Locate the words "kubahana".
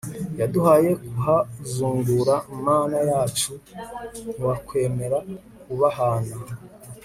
5.63-6.35